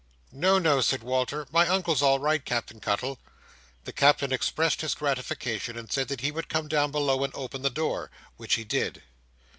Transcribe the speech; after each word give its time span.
"No, 0.31 0.57
no," 0.57 0.81
said 0.81 1.03
Walter. 1.03 1.45
"My 1.51 1.67
Uncle's 1.67 2.01
all 2.01 2.17
right, 2.17 2.43
Captain 2.43 2.79
Cuttle." 2.79 3.19
The 3.83 3.93
Captain 3.93 4.33
expressed 4.33 4.81
his 4.81 4.95
gratification, 4.95 5.77
and 5.77 5.91
said 5.91 6.21
he 6.21 6.31
would 6.31 6.49
come 6.49 6.67
down 6.67 6.89
below 6.89 7.23
and 7.23 7.35
open 7.35 7.61
the 7.61 7.69
door, 7.69 8.09
which 8.35 8.55
he 8.55 8.63
did. 8.63 9.03